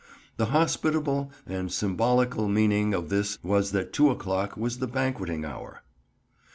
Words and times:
The 0.37 0.47
hospitable 0.47 1.31
and 1.45 1.71
symbolical 1.71 2.47
meaning 2.47 2.95
of 2.95 3.09
this 3.09 3.37
was 3.43 3.69
that 3.71 3.93
two 3.93 4.09
o'clock 4.09 4.57
was 4.57 4.79
the 4.79 4.87
banqueting 4.87 5.45
hour. 5.45 5.83